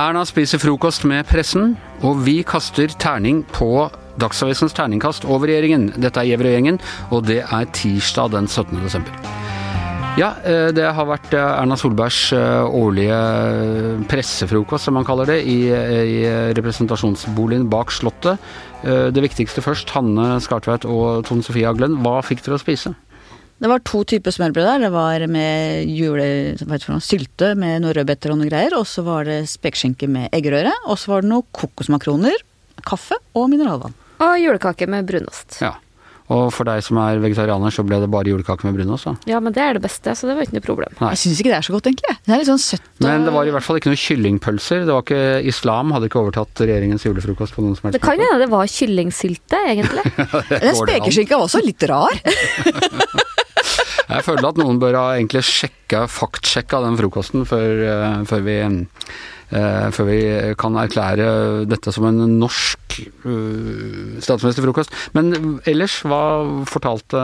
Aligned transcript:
Erna 0.00 0.24
spiser 0.26 0.58
frokost 0.58 1.04
med 1.06 1.28
pressen, 1.30 1.76
og 2.02 2.26
vi 2.26 2.42
kaster 2.42 2.90
terning 2.98 3.44
på 3.54 3.86
Dagsavisens 4.18 4.74
terningkast 4.74 5.22
over 5.24 5.46
regjeringen. 5.46 5.92
Dette 5.94 6.18
er 6.18 6.32
Gjevrøy-gjengen, 6.32 6.80
og 7.14 7.30
det 7.30 7.44
er 7.46 7.70
tirsdag 7.70 8.34
den 8.34 8.50
17. 8.50 8.82
desember. 8.82 9.14
Ja, 10.18 10.32
eh, 10.42 10.68
det 10.74 10.88
har 10.90 11.06
vært 11.06 11.30
eh, 11.36 11.38
Erna 11.38 11.76
Solbergs 11.78 12.32
eh, 12.34 12.64
årlige 12.66 13.18
pressefrokost, 14.10 14.88
som 14.88 14.96
man 14.98 15.06
kaller 15.06 15.30
det, 15.30 15.38
i, 15.46 15.70
i 15.70 16.18
representasjonsboligen 16.58 17.68
bak 17.70 17.94
Slottet. 17.94 18.42
Det 18.80 19.20
viktigste 19.20 19.60
først. 19.60 19.92
Hanne 19.92 20.38
Skartveit 20.40 20.86
og 20.88 21.26
Tone 21.28 21.44
Sofie 21.44 21.68
Aglen, 21.68 21.98
hva 22.00 22.22
fikk 22.24 22.40
dere 22.46 22.56
å 22.56 22.62
spise? 22.62 22.94
Det 23.60 23.68
var 23.68 23.82
to 23.84 24.00
typer 24.08 24.32
smørbrød 24.32 24.64
der. 24.64 24.84
Det 24.86 24.90
var 24.94 25.24
med 25.28 25.90
jule, 25.92 26.28
noe, 26.64 27.00
sylte 27.04 27.52
med 27.60 27.84
noe 27.84 27.92
rødbeter 27.98 28.32
og 28.32 28.40
noe 28.40 28.48
greier. 28.48 28.72
Og 28.78 28.88
så 28.88 29.04
var 29.04 29.28
det 29.28 29.42
spekeskinke 29.52 30.08
med 30.08 30.32
eggerøre. 30.32 30.72
Og 30.88 30.96
så 31.00 31.12
var 31.12 31.26
det 31.26 31.32
noe 31.34 31.44
kokosmakroner, 31.52 32.40
kaffe 32.88 33.20
og 33.36 33.50
mineralvann. 33.52 33.92
Og 34.20 34.40
julekake 34.40 34.88
med 34.88 35.04
brunost. 35.12 35.60
Ja. 35.60 35.74
Og 36.30 36.50
for 36.54 36.68
deg 36.68 36.82
som 36.86 36.98
er 37.02 37.18
vegetarianer, 37.22 37.74
så 37.74 37.82
ble 37.86 37.98
det 38.02 38.08
bare 38.12 38.30
julekake 38.30 38.66
med 38.68 38.76
brunost, 38.78 39.08
da? 39.08 39.14
Ja, 39.32 39.40
men 39.42 39.54
det 39.56 39.64
er 39.64 39.78
det 39.78 39.82
beste, 39.82 40.14
så 40.14 40.28
det 40.28 40.36
var 40.38 40.46
ikke 40.46 40.58
noe 40.60 40.66
problem. 40.66 40.94
Nei. 41.00 41.10
Jeg 41.16 41.22
syns 41.24 41.40
ikke 41.42 41.50
det 41.50 41.58
er 41.58 41.66
så 41.66 41.74
godt, 41.74 41.88
egentlig. 41.90 42.14
Det 42.22 42.34
er 42.34 42.42
litt 42.42 42.50
sånn 42.50 42.62
søtt 42.62 42.86
og 42.86 43.06
Men 43.08 43.26
det 43.26 43.34
var 43.34 43.50
i 43.50 43.54
hvert 43.56 43.66
fall 43.66 43.80
ikke 43.80 43.90
noe 43.90 44.02
kyllingpølser. 44.04 44.84
Det 44.86 44.94
var 44.94 45.02
ikke 45.06 45.24
Islam 45.50 45.94
hadde 45.96 46.10
ikke 46.10 46.22
overtatt 46.22 46.62
regjeringens 46.62 47.06
julefrokost 47.08 47.56
på 47.56 47.64
noen 47.64 47.78
som 47.78 47.88
helst 47.88 47.98
Det 47.98 48.04
kan 48.04 48.20
hende 48.20 48.44
det 48.44 48.50
var 48.52 48.70
kyllingsylte, 48.70 49.64
egentlig. 49.72 50.06
Den 50.66 50.78
spekeskinka 50.78 51.40
var 51.40 51.48
også 51.48 51.64
litt 51.66 51.88
rar. 51.90 52.22
Jeg 54.10 54.26
føler 54.26 54.48
at 54.48 54.58
noen 54.58 54.78
bør 54.82 54.96
ha 54.98 55.04
egentlig 55.16 55.42
sjekka, 55.46 56.06
faktsjekka 56.10 56.80
den 56.82 56.96
frokosten 56.98 57.44
før, 57.46 57.82
uh, 57.86 58.22
før, 58.26 58.42
vi, 58.46 58.56
før, 59.50 60.06
vi, 60.06 60.18
kan 60.60 60.76
erklære 60.78 61.28
dette 61.66 61.90
som 61.94 62.06
en 62.06 62.20
norsk 62.38 62.98
uh, 63.24 64.18
statsministerfrokost. 64.22 64.94
Men 65.16 65.58
ellers, 65.66 66.00
hva 66.06 66.22
fortalte 66.70 67.22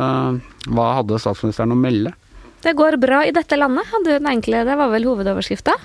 Hva 0.67 0.87
hadde 0.99 1.21
statsministeren 1.23 1.75
å 1.75 1.79
melde? 1.79 2.15
Det 2.67 2.75
går 2.75 2.97
bra 2.99 3.21
i 3.23 3.35
dette 3.35 3.59
landet, 3.59 3.87
hadde 3.93 4.17
hun 4.17 4.31
egentlig. 4.33 4.65
Det 4.67 4.75
var 4.81 4.91
vel 4.91 5.07
hovedoverskrifta. 5.07 5.77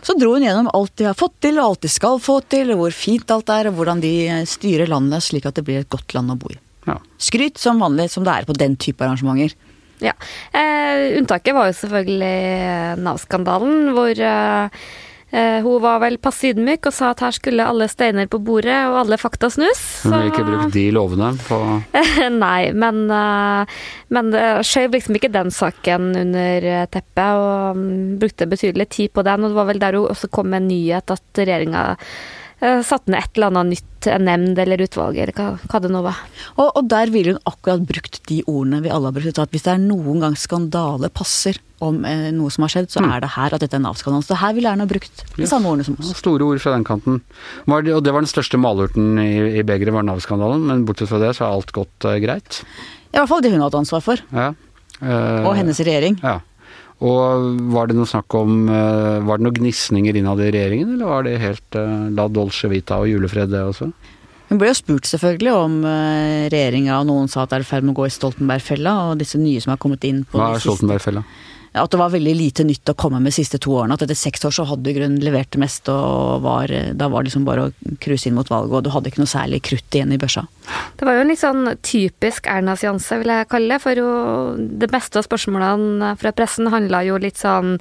Så 0.00 0.14
dro 0.16 0.34
hun 0.36 0.44
gjennom 0.44 0.70
alt 0.72 0.94
de 1.00 1.08
har 1.08 1.18
fått 1.18 1.36
til, 1.44 1.58
og 1.58 1.72
alt 1.72 1.84
de 1.84 1.90
skal 1.92 2.20
få 2.22 2.38
til, 2.48 2.72
og 2.72 2.84
hvor 2.84 2.94
fint 2.96 3.32
alt 3.34 3.50
er, 3.52 3.68
og 3.68 3.80
hvordan 3.80 4.00
de 4.04 4.12
styrer 4.48 4.88
landet 4.88 5.26
slik 5.26 5.48
at 5.48 5.58
det 5.58 5.66
blir 5.66 5.82
et 5.82 5.90
godt 5.92 6.14
land 6.16 6.32
å 6.32 6.38
bo 6.40 6.52
i. 6.52 6.60
Ja. 6.86 6.96
Skryt 7.20 7.60
som 7.60 7.82
vanlig, 7.82 8.08
som 8.14 8.24
det 8.24 8.32
er 8.32 8.48
på 8.48 8.56
den 8.56 8.78
type 8.80 9.04
arrangementer. 9.04 9.52
Ja. 10.00 10.14
Eh, 10.56 11.18
unntaket 11.18 11.52
var 11.56 11.68
jo 11.68 11.76
selvfølgelig 11.76 13.02
Nav-skandalen, 13.04 13.90
hvor 13.96 14.14
eh, 14.16 14.64
eh, 14.64 15.09
hun 15.30 15.76
var 15.82 16.00
vel 16.02 16.16
passe 16.18 16.50
ydmyk 16.50 16.88
og 16.90 16.94
sa 16.94 17.12
at 17.12 17.20
her 17.22 17.34
skulle 17.36 17.66
alle 17.66 17.86
steiner 17.90 18.26
på 18.30 18.40
bordet 18.42 18.78
og 18.88 18.96
alle 19.04 19.18
fakta 19.20 19.50
snus. 19.52 19.82
Hun 20.02 20.16
ville 20.16 20.32
ikke 20.32 20.46
brukt 20.48 20.74
de 20.74 20.86
lovene 20.94 21.30
på 21.46 21.58
Nei, 22.44 22.72
men, 22.74 23.04
eh, 23.14 23.78
men 24.10 24.34
det 24.34 24.44
skjøv 24.66 24.98
liksom 24.98 25.20
ikke 25.20 25.32
den 25.34 25.54
saken 25.54 26.10
under 26.24 26.68
teppet, 26.90 27.38
og 27.38 27.78
um, 27.78 27.86
brukte 28.20 28.50
betydelig 28.50 28.90
tid 28.96 29.14
på 29.14 29.24
den. 29.26 29.46
Og 29.46 29.52
det 29.52 29.60
var 29.60 29.70
vel 29.70 29.82
der 29.82 29.98
hun 30.00 30.10
også 30.10 30.30
kom 30.34 30.50
med 30.50 30.64
en 30.64 30.70
nyhet 30.72 31.14
at 31.14 31.42
regjeringa 31.44 31.86
Eh, 31.94 32.49
satt 32.60 33.06
ned 33.08 33.16
et 33.16 33.38
eller 33.38 33.50
annet 33.50 33.78
nytt, 33.78 34.08
nemnd 34.20 34.58
eller 34.60 34.82
utvalg, 34.84 35.16
eller 35.16 35.36
hva, 35.36 35.46
hva 35.64 35.80
det 35.80 35.90
nå 35.92 36.02
var. 36.04 36.18
Og, 36.58 36.66
og, 36.68 36.82
der 36.92 37.12
ville 37.12 37.34
hun 37.34 37.42
akkurat 37.48 37.86
brukt 37.88 38.20
de 38.28 38.42
ordene 38.44 38.82
vi 38.84 38.92
alle 38.92 39.08
har 39.08 39.16
brukt. 39.16 39.40
At 39.40 39.54
hvis 39.54 39.64
det 39.64 39.72
er 39.74 39.82
noen 39.82 40.20
gang 40.24 40.36
skandale 40.36 41.08
passer 41.12 41.60
om 41.80 42.02
eh, 42.04 42.28
noe 42.36 42.52
som 42.52 42.66
har 42.66 42.74
skjedd, 42.74 42.90
så 42.92 43.00
mm. 43.00 43.08
er 43.08 43.24
det 43.24 43.32
her 43.34 43.56
at 43.56 43.64
dette 43.64 43.78
er 43.78 43.82
Nav-skandalen. 43.82 44.26
Så 44.26 44.38
her 44.40 44.54
ville 44.56 44.72
Erna 44.72 44.86
brukt 44.88 45.24
de 45.36 45.44
ja. 45.44 45.48
samme 45.48 45.70
ordene 45.70 45.86
som 45.88 45.96
oss. 45.96 46.12
Store 46.18 46.46
ord 46.46 46.60
fra 46.62 46.74
den 46.76 46.84
kanten. 46.86 47.22
Det, 47.64 47.94
og 47.96 48.02
det 48.04 48.14
var 48.14 48.24
den 48.24 48.30
største 48.30 48.60
malurten 48.60 49.14
i, 49.22 49.32
i 49.60 49.64
begeret, 49.66 49.94
var 49.96 50.04
Nav-skandalen. 50.06 50.66
Men 50.68 50.84
bortsett 50.88 51.10
fra 51.12 51.22
det 51.22 51.32
så 51.38 51.46
har 51.46 51.56
alt 51.56 51.72
gått 51.76 52.08
uh, 52.08 52.18
greit? 52.22 52.60
I 53.10 53.18
hvert 53.18 53.30
fall 53.32 53.44
det 53.44 53.54
hun 53.54 53.62
har 53.62 53.70
hatt 53.70 53.80
ansvar 53.80 54.04
for. 54.04 54.20
Ja. 54.36 54.52
Uh, 55.00 55.48
og 55.48 55.54
hennes 55.56 55.80
regjering. 55.80 56.20
Ja. 56.20 56.42
Og 57.00 57.60
var 57.72 57.88
det 57.88 57.96
noe 57.96 58.08
snakk 58.08 58.34
om 58.36 58.66
eh, 58.68 59.20
Var 59.24 59.40
det 59.40 59.46
noen 59.46 59.56
gnisninger 59.56 60.18
innad 60.20 60.42
i 60.44 60.50
regjeringen, 60.52 60.96
eller 60.96 61.08
var 61.08 61.24
det 61.24 61.38
helt 61.40 61.78
uh, 61.78 62.10
la 62.12 62.26
dolce 62.28 62.68
vita 62.68 62.98
og 63.00 63.08
julefred, 63.08 63.48
det 63.54 63.62
også? 63.64 63.88
Hun 64.50 64.58
ble 64.60 64.68
jo 64.68 64.76
spurt 64.76 65.08
selvfølgelig 65.08 65.54
om 65.54 65.78
uh, 65.86 66.50
regjeringa, 66.52 66.98
og 66.98 67.08
noen 67.08 67.30
sa 67.30 67.46
at 67.46 67.54
det 67.54 67.60
er 67.60 67.64
i 67.64 67.70
ferd 67.70 67.86
med 67.86 67.94
å 67.94 68.00
gå 68.02 68.08
i 68.08 68.12
Stoltenberg-fella, 68.12 68.94
og 69.08 69.22
disse 69.22 69.40
nye 69.40 69.62
som 69.64 69.72
har 69.72 69.80
kommet 69.80 70.04
inn 70.08 70.26
på 70.28 70.40
Hva 70.40 70.52
er 70.58 70.64
Stoltenberg-fella? 70.64 71.24
At 71.72 71.92
det 71.92 72.00
var 72.00 72.10
veldig 72.10 72.32
lite 72.34 72.64
nytt 72.66 72.90
å 72.90 72.96
komme 72.98 73.20
med 73.20 73.30
de 73.30 73.36
siste 73.36 73.60
to 73.62 73.76
årene. 73.78 73.94
At 73.94 74.02
etter 74.02 74.18
seks 74.18 74.42
år 74.46 74.54
så 74.56 74.66
hadde 74.66 74.86
du 74.86 74.96
grunn 74.96 75.18
levert 75.22 75.52
det 75.54 75.60
meste, 75.62 75.94
og 75.94 76.42
var, 76.42 76.72
da 76.98 77.10
var 77.12 77.22
det 77.22 77.30
liksom 77.30 77.46
bare 77.46 77.68
å 77.68 77.96
cruise 78.02 78.26
inn 78.26 78.34
mot 78.38 78.50
valget, 78.50 78.74
og 78.74 78.86
du 78.86 78.90
hadde 78.94 79.12
ikke 79.12 79.22
noe 79.22 79.30
særlig 79.30 79.62
krutt 79.68 79.94
igjen 79.94 80.14
i 80.14 80.18
børsa. 80.20 80.46
Det 80.98 81.06
var 81.06 81.18
jo 81.18 81.24
en 81.24 81.30
litt 81.30 81.42
sånn 81.42 81.74
typisk 81.86 82.50
Erna-seanse, 82.50 83.20
vil 83.22 83.34
jeg 83.36 83.50
kalle 83.52 83.76
det. 83.76 83.82
For 83.84 84.02
jo, 84.02 84.08
det 84.58 84.90
meste 84.90 85.22
av 85.22 85.28
spørsmålene 85.28 86.16
fra 86.20 86.34
pressen 86.34 86.72
handla 86.74 87.04
jo 87.06 87.20
litt 87.22 87.38
sånn 87.38 87.76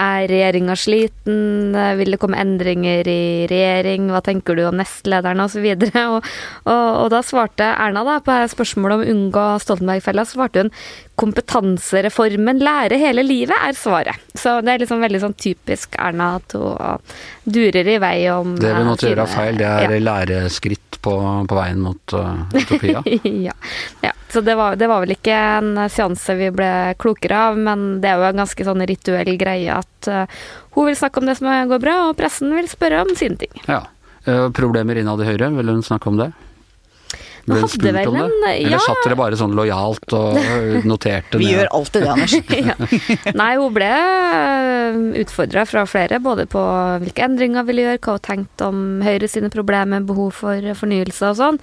er 0.00 0.26
regjeringa 0.30 0.76
sliten? 0.78 1.76
Vil 2.00 2.14
det 2.14 2.20
komme 2.22 2.40
endringer 2.40 3.08
i 3.08 3.46
regjering? 3.50 4.08
Hva 4.14 4.22
tenker 4.24 4.56
du 4.56 4.64
om 4.68 4.80
nestlederne 4.80 5.46
osv.? 5.46 5.66
Og, 5.76 5.86
og, 6.16 6.32
og, 6.64 6.88
og 7.04 7.12
da 7.12 7.22
svarte 7.26 7.68
Erna 7.76 8.04
da 8.06 8.18
på 8.24 8.40
spørsmålet 8.54 8.96
om 8.96 9.04
å 9.04 9.14
unngå 9.14 9.46
Stoltenberg-fella, 9.66 10.26
svarte 10.28 10.64
hun 10.64 10.74
kompetansereformen 11.20 12.62
lære 12.64 12.96
hele 13.00 13.24
livet 13.26 13.56
er 13.60 13.76
svaret. 13.76 14.22
Så 14.32 14.56
det 14.64 14.72
er 14.72 14.84
liksom 14.84 15.02
veldig 15.04 15.20
sånn 15.20 15.36
typisk 15.36 15.98
Erna 16.00 16.32
at 16.38 16.56
hun 16.56 17.02
durer 17.44 17.88
i 17.96 17.98
vei 18.00 18.16
om 18.32 18.54
Det 18.60 18.72
vi 18.72 18.86
måtte 18.86 19.10
gjøre 19.10 19.28
feil, 19.30 19.60
det 19.60 19.68
er 19.68 19.96
ja. 19.96 20.00
læreskritt 20.06 21.00
på, 21.02 21.16
på, 21.48 21.58
veien 21.58 21.80
mot 21.82 22.16
uh, 22.16 22.46
utopia. 22.54 23.02
ja. 23.48 23.56
ja. 24.04 24.14
Så 24.30 24.42
det 24.46 24.54
var, 24.54 24.76
det 24.78 24.86
var, 24.86 25.02
vel 25.02 25.16
ikke 25.16 25.34
en 25.34 25.72
seanse 25.90 26.36
vi 26.38 26.52
ble 26.54 26.70
klokere 27.02 27.38
av, 27.50 27.58
men 27.58 27.98
det 28.02 28.12
er 28.12 28.20
jo 28.20 28.28
en 28.28 28.42
ganske 28.44 28.66
sånn 28.68 28.84
rituell 28.86 29.32
greie 29.40 29.74
at 29.74 30.10
uh, 30.10 30.42
hun 30.76 30.86
vil 30.86 30.98
snakke 30.98 31.18
om 31.18 31.26
det 31.26 31.34
som 31.40 31.50
går 31.70 31.82
bra, 31.82 31.96
og 32.08 32.18
pressen 32.20 32.54
vil 32.54 32.68
spørre 32.70 33.02
om 33.02 33.10
sine 33.18 33.40
ting. 33.40 33.64
Ja. 33.66 33.82
Uh, 34.28 34.46
problemer 34.54 35.00
innad 35.00 35.22
i 35.24 35.26
Høyre, 35.26 35.50
vil 35.56 35.74
hun 35.74 35.82
snakke 35.82 36.12
om 36.12 36.20
det? 36.20 36.30
Ble 37.50 37.62
det 37.64 37.70
spurt 37.74 38.10
om 38.10 38.18
det? 38.18 38.24
En, 38.24 38.36
ja. 38.46 38.54
Eller 38.70 38.84
satt 38.84 39.02
dere 39.04 39.18
bare 39.20 39.38
sånn 39.40 39.56
lojalt 39.58 40.16
og 40.16 40.38
noterte 40.90 41.40
Vi 41.40 41.50
gjør 41.52 41.70
alltid 41.76 42.06
det, 42.06 42.10
Anders. 42.14 42.36
ja. 42.70 43.34
Nei, 43.36 43.50
hun 43.60 43.74
ble 43.76 43.90
eh, 43.90 45.00
utfordra 45.22 45.66
fra 45.68 45.84
flere, 45.90 46.20
både 46.22 46.46
på 46.50 46.62
hvilke 47.02 47.26
endringer 47.26 47.62
hun 47.62 47.70
ville 47.70 47.86
gjøre, 47.86 48.02
hva 48.06 48.16
hun 48.16 48.26
tenkte 48.26 48.70
om 48.70 48.80
Høyre 49.04 49.28
sine 49.30 49.50
problemer, 49.52 50.04
behov 50.06 50.34
for 50.40 50.70
fornyelse 50.80 51.32
og 51.32 51.38
sånn. 51.40 51.60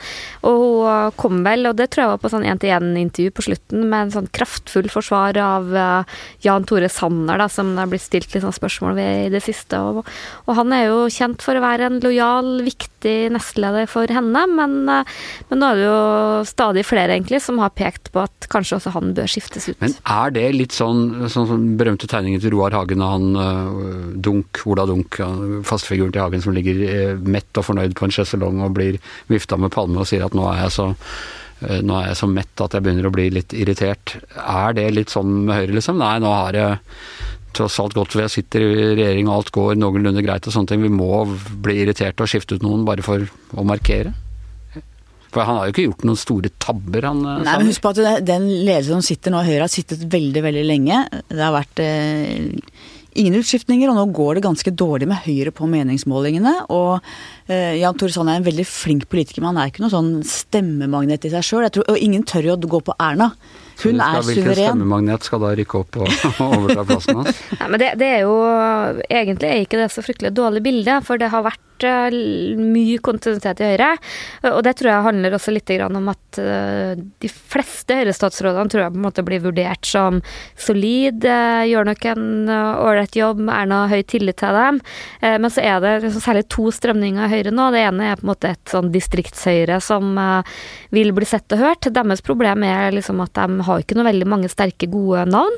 Og 0.47 0.65
hun 0.87 1.15
kom 1.19 1.41
vel, 1.45 1.67
og 1.69 1.77
det 1.79 1.89
tror 1.93 2.03
jeg 2.03 2.13
var 2.13 2.21
på 2.23 2.31
sånn 2.33 2.45
én-til-én-intervju 2.47 3.33
på 3.35 3.45
slutten, 3.47 3.85
med 3.87 4.07
en 4.07 4.13
sånn 4.17 4.29
kraftfull 4.35 4.89
forsvar 4.91 5.37
av 5.41 5.69
uh, 5.73 6.19
Jan 6.45 6.65
Tore 6.67 6.89
Sanner, 6.91 7.39
da, 7.39 7.49
som 7.51 7.73
det 7.73 7.83
har 7.83 7.91
blitt 7.91 8.05
stilt 8.05 8.33
litt 8.33 8.43
sånn 8.43 8.55
spørsmål 8.55 8.97
ved 8.97 9.27
i 9.27 9.31
det 9.33 9.43
siste. 9.45 9.79
Og, 9.79 10.03
og, 10.45 10.53
han 10.57 10.73
er 10.75 10.87
jo 10.89 11.05
kjent 11.13 11.43
for 11.45 11.57
å 11.57 11.63
være 11.63 11.89
en 11.89 12.01
lojal, 12.03 12.51
viktig 12.65 13.17
nestleder 13.33 13.89
for 13.89 14.09
henne, 14.11 14.45
men, 14.51 14.77
men 14.87 15.61
nå 15.61 15.71
er 15.71 15.76
det 15.77 15.85
jo 15.85 16.43
stadig 16.47 16.83
flere 16.87 17.15
egentlig 17.15 17.39
som 17.43 17.59
har 17.61 17.73
pekt 17.75 18.11
på 18.13 18.21
at 18.23 18.47
kanskje 18.51 18.77
også 18.77 18.93
han 18.95 19.13
bør 19.17 19.29
skiftes 19.31 19.69
ut. 19.69 19.77
Men 19.81 19.95
er 20.13 20.33
det 20.35 20.45
litt 20.55 20.75
sånn, 20.75 21.29
sånn, 21.31 21.47
sånn 21.49 21.65
berømte 21.79 22.09
tegningen 22.09 22.43
til 22.43 22.53
Roar 22.55 22.75
Hagen 22.75 23.03
og 23.05 23.13
han 23.13 23.39
uh, 23.39 24.11
Dunk, 24.13 24.61
Ola 24.69 24.87
Dunk, 24.89 25.19
fastfiguren 25.67 26.13
til 26.15 26.23
Hagen 26.23 26.43
som 26.43 26.55
ligger 26.57 26.83
uh, 26.83 27.25
mett 27.27 27.59
og 27.59 27.69
fornøyd 27.69 27.97
på 27.97 28.07
en 28.07 28.15
sjeselong 28.17 28.61
og 28.65 28.75
blir 28.77 28.99
vifta 29.31 29.59
med 29.59 29.73
palme 29.75 30.03
og 30.03 30.09
sier 30.09 30.27
at 30.27 30.37
nå 30.37 30.45
er 30.51 30.65
jeg 30.65 30.75
så 30.77 30.89
uh, 30.91 31.79
nå 31.81 32.01
er 32.01 32.11
jeg 32.11 32.21
så 32.21 32.31
mett 32.31 32.65
at 32.65 32.77
jeg 32.77 32.85
begynner 32.85 33.09
å 33.09 33.15
bli 33.15 33.29
litt 33.39 33.55
irritert. 33.57 34.17
Er 34.43 34.77
det 34.77 34.91
litt 34.93 35.13
sånn 35.13 35.47
med 35.47 35.57
Høyre, 35.57 35.79
liksom? 35.79 35.99
Nei, 36.03 36.17
nå 36.23 36.33
har 36.33 36.57
jeg 36.59 36.77
tross 37.57 37.79
alt 37.81 37.95
godt 37.97 38.13
ved 38.15 38.27
jeg 38.27 38.35
sitter 38.37 38.63
i 38.63 38.87
regjering 38.93 39.29
og 39.29 39.39
alt 39.39 39.51
går 39.55 39.79
noenlunde 39.79 40.23
greit 40.25 40.45
og 40.47 40.53
sånne 40.53 40.73
ting. 40.73 40.85
Vi 40.85 40.93
må 40.93 41.25
bli 41.63 41.81
irriterte 41.83 42.25
og 42.25 42.31
skifte 42.31 42.57
ut 42.57 42.65
noen 42.65 42.85
bare 42.87 43.05
for 43.05 43.25
å 43.57 43.65
markere. 43.67 44.13
For 45.33 45.43
han 45.43 45.59
har 45.59 45.67
jo 45.67 45.75
ikke 45.75 45.87
gjort 45.89 46.05
noen 46.07 46.19
store 46.19 46.51
tabber, 46.63 47.09
han. 47.09 47.23
Eh, 47.23 47.41
Nei, 47.47 47.55
men 47.61 47.71
husk 47.71 47.83
på 47.83 47.93
at 47.95 48.25
den 48.27 48.45
ledelsen 48.67 48.99
som 48.99 49.07
sitter 49.07 49.33
nå, 49.33 49.45
Høyre 49.47 49.65
har 49.65 49.73
sittet 49.73 50.05
veldig, 50.11 50.45
veldig 50.45 50.67
lenge. 50.67 51.01
Det 51.27 51.41
har 51.43 51.55
vært 51.55 51.81
eh, 51.83 52.61
ingen 53.17 53.39
utskiftninger, 53.39 53.89
og 53.91 53.97
nå 53.97 54.05
går 54.15 54.37
det 54.37 54.45
ganske 54.47 54.75
dårlig 54.77 55.09
med 55.09 55.23
Høyre 55.25 55.55
på 55.55 55.69
meningsmålingene. 55.71 56.55
Og 56.73 57.01
Eh, 57.47 57.77
Jan 57.79 57.95
Tore 57.95 58.11
Sanner 58.11 58.35
er 58.35 58.41
en 58.41 58.47
veldig 58.47 58.65
flink 58.67 59.05
politiker, 59.07 59.39
men 59.39 59.55
han 59.55 59.61
er 59.61 59.71
ikke 59.71 59.85
noen 59.85 59.93
sånn 59.93 60.09
stemmemagnet 60.27 61.27
i 61.27 61.31
seg 61.31 61.45
sjøl. 61.47 61.67
Og 61.79 61.95
ingen 62.03 62.25
tør 62.27 62.49
jo 62.49 62.57
å 62.57 62.71
gå 62.75 62.81
på 62.89 62.95
Erna. 62.99 63.31
Hun 63.77 63.99
skal, 63.99 64.17
er 64.17 64.25
hvilken 64.25 64.47
suveren. 64.47 64.71
stemmemagnet 64.71 65.27
skal 65.27 65.43
da 65.43 65.53
rykke 65.57 65.81
opp 65.83 65.99
og 66.01 66.09
overta 66.47 66.85
plassen 66.87 67.21
hans? 67.21 67.41
Nei, 67.59 67.69
men 67.69 67.83
det, 67.83 67.93
det 68.01 68.11
er 68.17 68.25
jo 68.25 68.35
Egentlig 69.07 69.49
er 69.51 69.63
ikke 69.65 69.79
det 69.81 69.91
så 69.93 70.03
fryktelig 70.05 70.33
dårlig 70.35 70.63
bilde, 70.65 70.99
for 71.05 71.19
det 71.21 71.29
har 71.33 71.43
vært 71.45 71.85
eh, 71.85 72.15
mye 72.57 72.97
kontinuitet 73.03 73.61
i 73.61 73.69
Høyre. 73.71 73.89
Og 74.53 74.61
det 74.65 74.73
tror 74.79 74.91
jeg 74.91 75.05
handler 75.07 75.35
også 75.37 75.53
litt 75.53 75.71
om 75.83 76.09
at 76.11 76.39
eh, 76.41 76.93
de 76.97 77.29
fleste 77.29 77.97
Høyre-statsrådene 77.99 78.71
tror 78.71 78.83
jeg 78.83 78.95
på 78.95 78.99
en 78.99 79.05
måte 79.05 79.25
blir 79.27 79.43
vurdert 79.43 79.87
som 79.87 80.21
solid, 80.57 81.27
eh, 81.27 81.67
gjør 81.69 81.89
nok 81.91 82.07
en 82.13 82.25
ålreit 82.49 83.17
jobb, 83.19 83.43
er 83.51 83.69
noe 83.69 83.91
høy 83.91 84.01
tillit 84.07 84.39
til 84.41 84.55
dem. 84.55 84.79
Men 85.21 85.51
så 85.51 85.63
er 85.65 85.81
det 85.83 85.93
liksom 86.05 86.23
særlig 86.23 86.45
to 86.53 86.69
strømninger 86.73 87.27
i 87.27 87.31
Høyre 87.35 87.53
nå. 87.53 87.69
Det 87.75 87.83
ene 87.83 88.11
er 88.11 88.19
på 88.19 88.25
en 88.25 88.31
måte 88.31 88.53
et 88.55 88.73
sånn 88.73 88.91
distriktshøyre 88.93 89.79
som 89.83 90.17
vil 90.95 91.13
bli 91.15 91.27
sett 91.27 91.51
og 91.55 91.61
hørt. 91.61 91.89
Deres 91.93 92.23
problem 92.25 92.65
er 92.67 92.95
liksom 92.95 93.21
at 93.23 93.35
de 93.37 93.66
har 93.67 93.83
ikke 93.83 93.97
noe 93.97 94.07
veldig 94.07 94.27
mange 94.29 94.51
sterke, 94.51 94.89
gode 94.91 95.25
navn. 95.29 95.55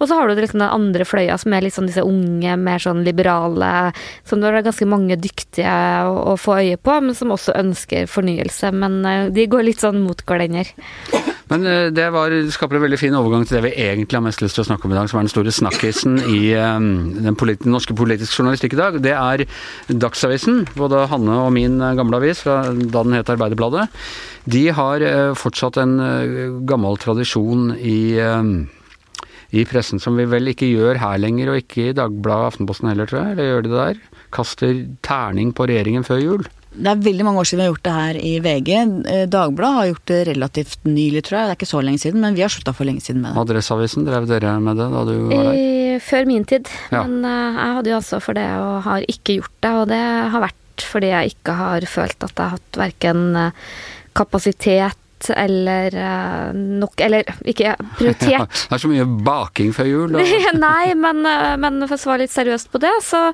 Og 0.00 0.08
så 0.08 0.18
har 0.18 0.28
du 0.28 0.38
liksom 0.38 0.62
den 0.62 0.68
andre 0.68 1.06
fløya, 1.08 1.38
som 1.40 1.54
er 1.54 1.68
sånn 1.72 1.88
disse 1.90 2.04
unge, 2.06 2.56
mer 2.60 2.82
sånn 2.82 3.04
liberale, 3.06 3.92
som 4.28 4.42
det 4.42 4.50
er 4.50 4.66
ganske 4.66 4.88
mange 4.90 5.18
dyktige 5.20 5.74
å, 6.08 6.32
å 6.32 6.38
få 6.40 6.58
øye 6.60 6.80
på, 6.80 6.98
men 7.04 7.16
som 7.18 7.34
også 7.34 7.56
ønsker 7.58 8.10
fornyelse. 8.10 8.72
Men 8.74 9.00
eh, 9.08 9.28
de 9.34 9.48
går 9.50 9.68
litt 9.70 9.84
sånn 9.84 10.02
mot 10.04 10.26
hverandre. 10.26 10.66
Men 11.52 11.68
eh, 11.68 11.90
det 11.92 12.08
var, 12.14 12.32
skaper 12.54 12.78
en 12.78 12.84
veldig 12.86 12.98
fin 13.00 13.16
overgang 13.18 13.44
til 13.44 13.58
det 13.58 13.66
vi 13.66 13.72
egentlig 13.84 14.16
har 14.16 14.24
mest 14.24 14.40
lyst 14.40 14.56
til 14.56 14.64
å 14.64 14.68
snakke 14.70 14.88
om 14.88 14.94
i 14.94 14.98
dag, 14.98 15.10
som 15.10 15.20
er 15.20 15.26
den 15.26 15.32
store 15.34 15.52
snakkisen 15.52 16.18
i 16.32 16.40
eh, 16.56 16.84
den 17.28 17.38
politi 17.38 17.68
norske 17.68 17.96
politiske 17.98 18.40
journalistikk 18.40 18.76
i 18.76 18.80
dag. 18.80 19.00
Det 19.04 19.12
er 19.12 19.44
Dagsavisen, 19.92 20.62
både 20.78 21.06
Hanne 21.12 21.40
og 21.44 21.52
min 21.54 21.76
eh, 21.80 21.96
gamle 21.98 22.22
avis, 22.22 22.40
fra 22.46 22.62
da 22.72 23.04
den 23.04 23.18
het 23.18 23.32
Arbeiderbladet. 23.32 23.88
De 24.52 24.64
har 24.74 25.04
eh, 25.04 25.32
fortsatt 25.38 25.76
en 25.82 25.98
gammel 26.66 26.96
tradisjon 27.02 27.74
i 27.76 27.98
eh, 28.16 28.54
i 29.52 29.66
pressen 29.68 30.00
som 30.00 30.16
vi 30.16 30.24
vel 30.24 30.48
ikke 30.48 30.70
gjør 30.70 30.96
her 31.02 31.20
lenger, 31.20 31.52
og 31.52 31.60
ikke 31.60 31.90
i 31.90 31.96
Dagbladet 31.96 32.40
og 32.40 32.50
Aftenposten 32.54 32.88
heller, 32.88 33.08
tror 33.08 33.20
jeg. 33.20 33.34
Eller 33.34 33.50
gjør 33.50 33.64
de 33.66 33.72
det 33.72 33.82
der? 33.82 34.02
Kaster 34.32 34.78
terning 35.04 35.52
på 35.52 35.68
regjeringen 35.68 36.06
før 36.08 36.22
jul. 36.22 36.46
Det 36.72 36.88
er 36.88 37.02
veldig 37.04 37.24
mange 37.26 37.42
år 37.42 37.48
siden 37.48 37.60
vi 37.60 37.66
har 37.66 37.72
gjort 37.74 37.84
det 37.86 37.94
her 37.96 38.18
i 38.18 38.32
VG. 38.44 38.70
Eh, 39.12 39.24
Dagbladet 39.30 39.78
har 39.78 39.88
gjort 39.90 40.06
det 40.08 40.20
relativt 40.30 40.88
nylig, 40.88 41.22
tror 41.26 41.38
jeg. 41.38 41.48
Det 41.48 41.52
er 41.52 41.58
ikke 41.60 41.70
så 41.72 41.82
lenge 41.84 42.02
siden, 42.02 42.24
men 42.24 42.38
vi 42.38 42.44
har 42.44 42.52
slutta 42.52 42.72
for 42.76 42.88
lenge 42.88 43.04
siden 43.04 43.20
med 43.20 43.34
det. 43.34 43.42
Adresseavisen, 43.44 44.06
drev 44.08 44.28
dere 44.30 44.54
med 44.64 44.80
det 44.80 44.88
da 44.94 45.04
du 45.08 45.12
var 45.28 45.50
der? 45.50 45.60
I, 45.60 46.00
før 46.00 46.28
min 46.30 46.48
tid. 46.48 46.70
Ja. 46.94 47.04
Men 47.04 47.28
eh, 47.28 47.60
jeg 47.60 47.76
hadde 47.78 47.92
jo 47.92 47.98
ansvar 48.00 48.24
for 48.24 48.40
det 48.40 48.48
og 48.56 48.74
har 48.88 49.06
ikke 49.14 49.38
gjort 49.40 49.56
det. 49.60 49.74
Og 49.82 49.86
det 49.92 50.02
har 50.34 50.46
vært 50.48 50.58
fordi 50.82 51.12
jeg 51.12 51.34
ikke 51.36 51.54
har 51.60 51.84
følt 51.86 52.24
at 52.24 52.32
jeg 52.32 52.42
har 52.42 52.56
hatt 52.56 52.80
verken 52.80 53.24
eh, 53.36 53.72
eller 55.30 55.94
eh, 55.94 56.52
nok 56.52 57.00
Eller 57.00 57.28
ikke 57.48 57.74
prioritert. 57.98 58.50
Det 58.68 58.76
er 58.76 58.82
så 58.82 58.90
mye 58.90 59.06
baking 59.26 59.72
før 59.76 59.88
jul. 59.88 60.16
Og... 60.16 60.32
Nei, 60.66 60.94
men, 60.98 61.22
eh, 61.28 61.54
men 61.60 61.80
for 61.86 61.96
å 61.96 62.00
svare 62.00 62.24
litt 62.24 62.34
seriøst 62.34 62.70
på 62.72 62.80
det, 62.82 62.92
så, 63.04 63.24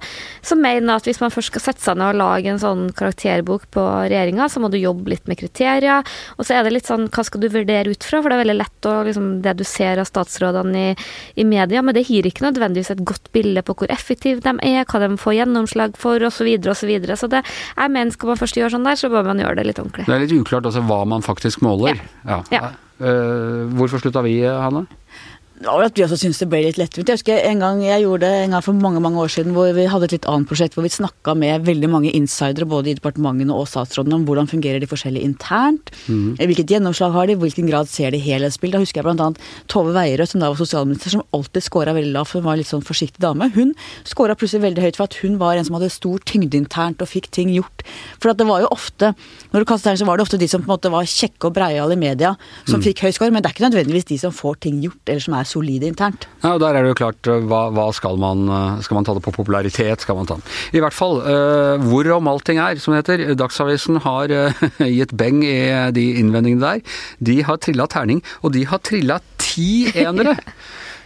så 0.45 0.59
mener 0.59 0.93
jeg 0.93 1.03
at 1.03 1.09
hvis 1.11 1.23
man 1.23 1.35
først 1.35 1.53
skal 1.53 1.65
sette 1.69 1.85
seg 1.85 1.99
ned 1.99 2.13
og 2.13 2.21
lage 2.21 2.53
en 2.53 2.63
sånn 2.63 2.89
karakterbok 2.99 3.69
på 3.75 3.85
regjeringa, 4.09 4.49
så 4.51 4.63
må 4.63 4.71
du 4.73 4.79
jobbe 4.81 5.15
litt 5.15 5.29
med 5.31 5.41
kriterier. 5.41 6.07
Og 6.37 6.47
så 6.47 6.59
er 6.59 6.67
det 6.67 6.75
litt 6.75 6.91
sånn 6.91 7.09
hva 7.13 7.25
skal 7.27 7.43
du 7.43 7.49
vurdere 7.53 7.95
ut 7.95 8.05
fra, 8.07 8.23
for 8.23 8.31
det 8.31 8.39
er 8.39 8.45
veldig 8.45 8.59
lett 8.59 8.91
å 8.91 8.95
liksom 9.09 9.31
dedusere 9.45 10.05
av 10.05 10.11
statsrådene 10.11 10.85
i, 10.91 10.95
i 11.43 11.47
media, 11.49 11.83
men 11.85 11.97
det 11.97 12.07
gir 12.09 12.27
ikke 12.29 12.47
nødvendigvis 12.47 12.93
et 12.95 13.05
godt 13.07 13.31
bilde 13.35 13.65
på 13.67 13.77
hvor 13.79 13.93
effektive 13.95 14.43
de 14.45 14.55
er, 14.67 14.85
hva 14.89 15.03
de 15.03 15.13
får 15.21 15.39
gjennomslag 15.41 15.97
for, 16.01 16.23
osv., 16.27 16.49
osv. 16.59 16.77
Så, 16.79 16.87
videre. 16.87 17.17
så 17.19 17.27
det, 17.31 17.41
jeg 17.75 17.91
mener 17.91 18.15
skal 18.15 18.31
man 18.31 18.39
først 18.41 18.57
gjøre 18.57 18.71
sånn 18.77 18.87
der, 18.87 18.99
så 18.99 19.11
bør 19.13 19.27
man 19.27 19.41
gjøre 19.43 19.59
det 19.59 19.65
litt 19.67 19.81
ordentlig. 19.83 20.07
Det 20.07 20.15
er 20.15 20.23
litt 20.23 20.35
uklart 20.37 20.69
også 20.71 20.85
hva 20.89 21.01
man 21.11 21.25
faktisk 21.27 21.63
måler. 21.65 21.78
Ja. 22.25 22.43
Ja. 22.51 22.71
Eh, 22.99 23.67
hvorfor 23.79 24.03
slutta 24.03 24.23
vi, 24.27 24.41
Hanne? 24.43 24.87
Var 25.59 25.85
at 25.89 25.97
vi 25.99 26.05
også 26.05 26.17
syntes 26.21 26.39
det 26.43 26.47
ble 26.53 26.61
litt 26.63 26.79
lettvint. 26.79 27.09
Jeg 27.11 27.19
husker 27.19 27.41
en 27.49 27.63
gang 27.63 27.81
jeg 27.83 28.05
gjorde 28.05 28.29
det 28.29 28.45
en 28.45 28.53
gang 28.55 28.63
for 28.63 28.77
mange 28.79 29.01
mange 29.03 29.19
år 29.19 29.31
siden 29.33 29.55
hvor 29.57 29.73
vi 29.75 29.87
hadde 29.91 30.07
et 30.07 30.15
litt 30.15 30.29
annet 30.31 30.47
prosjekt 30.47 30.77
hvor 30.77 30.85
vi 30.87 30.93
snakka 30.95 31.35
med 31.39 31.65
veldig 31.67 31.89
mange 31.91 32.13
insidere 32.15 32.69
både 32.69 32.93
i 32.93 32.95
departementene 32.99 33.55
og 33.55 33.67
statsrådene 33.67 34.21
om 34.21 34.27
hvordan 34.29 34.47
fungerer 34.51 34.79
de 34.79 34.89
forskjellige 34.91 35.27
internt. 35.27 35.91
Hvilket 36.39 36.71
gjennomslag 36.75 37.11
har 37.17 37.27
de, 37.27 37.37
hvilken 37.43 37.67
grad 37.71 37.91
ser 37.91 38.15
de 38.15 38.21
helhetsbildet. 38.23 38.79
Da 38.79 38.85
husker 38.85 39.03
jeg 39.03 39.09
bl.a. 39.09 39.29
Tove 39.73 39.95
Weierød, 39.97 40.31
som 40.31 40.45
da 40.45 40.53
var 40.53 40.61
sosialminister, 40.61 41.17
som 41.17 41.25
alltid 41.35 41.67
scora 41.67 41.95
veldig 41.97 42.15
lavt, 42.15 42.31
for 42.31 42.39
hun 42.39 42.47
var 42.47 42.59
en 42.59 42.63
litt 42.63 42.71
sånn 42.71 42.87
forsiktig 42.87 43.23
dame. 43.25 43.51
Hun 43.57 43.75
scora 44.07 44.39
plutselig 44.39 44.63
veldig 44.69 44.85
høyt 44.87 45.01
for 45.01 45.09
at 45.09 45.19
hun 45.25 45.41
var 45.43 45.59
en 45.59 45.67
som 45.67 45.79
hadde 45.79 45.91
stor 45.91 46.23
tyngde 46.29 46.59
internt 46.61 47.03
og 47.03 47.11
fikk 47.11 47.31
ting 47.35 47.51
gjort. 47.57 47.83
For 48.23 48.31
at 48.31 48.39
det 48.39 48.47
var 48.47 48.63
jo 48.63 48.71
ofte, 48.75 49.11
når 49.51 49.65
du 49.65 49.69
kastet 49.73 49.91
terning, 49.91 50.03
så 50.05 50.09
var 50.11 50.21
det 50.21 50.29
ofte 50.29 50.39
de 50.39 50.51
som 50.51 50.63
på 50.63 50.71
en 50.71 50.77
måte 50.77 50.95
var 50.95 51.09
kjekke 51.09 51.51
og 51.51 51.59
breiale 51.59 51.99
i 51.99 52.01
media, 52.01 52.37
som 52.69 52.85
fikk 52.85 53.03
høy 53.03 53.11
score, 53.17 53.33
men 53.35 53.43
det 53.43 53.51
er 53.51 53.57
ikke 53.57 53.67
nødvendigvis 53.67 54.09
de 54.13 54.21
som 54.23 54.35
får 54.35 54.63
ting 54.69 54.79
gjort, 54.85 55.03
eller 55.09 55.25
som 55.25 55.35
er 55.35 55.48
solide 55.49 55.89
internt. 55.91 56.29
Ja, 56.43 56.55
og 56.55 56.63
Der 56.63 56.77
er 56.77 56.85
det 56.85 56.93
jo 56.95 56.99
klart, 57.03 57.21
eh, 57.29 57.45
hva, 57.49 57.69
hva 57.75 57.89
skal 57.97 58.19
man 58.21 58.47
eh, 58.49 58.83
Skal 58.85 58.99
man 58.99 59.07
ta 59.07 59.15
det 59.17 59.25
på 59.25 59.35
popularitet? 59.35 60.05
Skal 60.05 60.19
man 60.19 60.29
ta 60.29 60.39
den? 60.39 60.47
I 60.77 60.83
hvert 60.85 60.97
fall, 60.97 61.21
hvor 61.83 61.99
hvorom 61.99 62.29
allting 62.31 62.59
er, 62.63 62.79
som 62.81 62.95
det 62.95 63.03
heter. 63.03 63.35
Dagsavisen 63.39 64.01
har 64.05 64.33
uh, 64.33 64.67
gitt 64.99 65.15
beng 65.19 65.43
i 65.45 65.91
de 65.95 66.07
innvendingene 66.21 66.63
der. 66.65 67.01
De 67.19 67.41
har 67.45 67.61
trilla 67.63 67.89
terning, 67.91 68.23
og 68.43 68.55
de 68.57 68.65
har 68.69 68.83
trilla 68.85 69.21
ti 69.43 69.89
enere! 69.95 70.39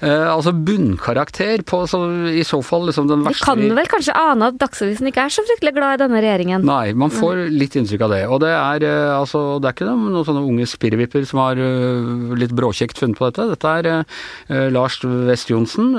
Eh, 0.03 0.25
altså 0.27 0.51
bunnkarakter 0.51 1.63
på 1.63 1.85
så, 1.87 2.01
i 2.35 2.43
så 2.47 2.59
fall 2.67 2.89
liksom 2.89 3.07
den 3.07 3.23
Vi 3.29 3.37
kan 3.39 3.61
vel 3.63 3.87
kanskje 3.91 4.15
ane 4.19 4.49
at 4.51 4.59
Dagsavisen 4.59 5.07
ikke 5.07 5.29
er 5.29 5.35
så 5.35 5.45
fryktelig 5.47 5.77
glad 5.77 5.95
i 5.95 6.01
denne 6.03 6.23
regjeringen. 6.25 6.65
Nei, 6.67 6.91
man 6.99 7.13
får 7.15 7.45
litt 7.55 7.77
inntrykk 7.79 8.03
av 8.09 8.15
det. 8.17 8.23
Og 8.27 8.41
det 8.43 8.51
er 8.51 8.87
eh, 8.89 9.13
altså 9.15 9.61
Det 9.63 9.71
er 9.71 9.77
ikke 9.77 9.91
noen, 9.93 10.25
sånne 10.27 10.43
unge 10.43 10.67
spirrevipper 10.67 11.27
som 11.29 11.43
har 11.45 11.61
eh, 11.63 12.35
litt 12.41 12.55
bråkjekt 12.59 12.99
funnet 12.99 13.21
på 13.21 13.29
dette. 13.31 13.47
Dette 13.53 13.75
er 13.79 14.71
Lars 14.73 14.99
West 15.05 15.51
Johnsen, 15.51 15.93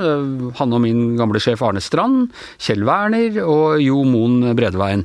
han 0.58 0.74
og 0.74 0.82
min 0.82 1.14
gamle 1.18 1.40
sjef 1.42 1.62
Arne 1.64 1.80
Strand, 1.82 2.28
Kjell 2.62 2.84
Werner 2.86 3.40
og 3.42 3.80
Jo 3.82 4.02
Moen 4.08 4.52
Bredeveien. 4.56 5.04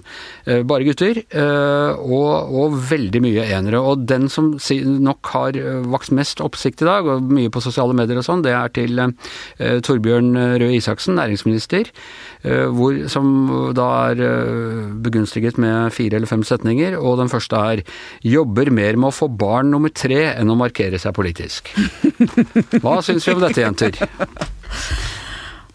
Bare 0.67 0.85
gutter, 0.87 1.21
og, 1.29 2.53
og 2.61 2.77
veldig 2.89 3.21
mye 3.23 3.45
enere. 3.47 3.81
Og 3.81 4.05
den 4.09 4.27
som 4.31 4.51
nok 4.55 5.31
har 5.33 5.59
vakt 5.91 6.13
mest 6.15 6.43
oppsikt 6.43 6.83
i 6.83 6.89
dag, 6.89 7.07
og 7.07 7.31
mye 7.31 7.51
på 7.53 7.63
sosiale 7.63 7.95
medier 7.97 8.19
og 8.21 8.27
sånn, 8.27 8.43
det 8.45 8.55
er 8.55 8.73
til 8.75 8.88
eh, 8.97 9.79
Torbjørn 9.85 10.33
Røe 10.61 10.75
Isaksen, 10.77 11.15
næringsminister, 11.19 11.91
eh, 12.43 12.65
hvor, 12.73 12.95
som 13.11 13.29
da 13.77 13.87
er 14.09 14.23
eh, 14.25 14.81
begunstiget 15.05 15.59
med 15.61 15.93
fire 15.95 16.19
eller 16.19 16.29
fem 16.29 16.43
setninger, 16.43 16.97
og 16.97 17.19
den 17.21 17.29
første 17.29 17.55
er 17.55 17.83
'jobber 18.23 18.71
mer 18.71 18.95
med 18.97 19.09
å 19.11 19.15
få 19.15 19.29
barn 19.29 19.71
nummer 19.71 19.89
tre 19.89 20.33
enn 20.35 20.49
å 20.49 20.57
markere 20.59 20.99
seg 20.99 21.13
politisk'. 21.13 21.73
Hva 22.83 22.99
syns 23.05 23.27
vi 23.27 23.35
om 23.35 23.43
dette, 23.43 23.61
jenter? 23.61 23.95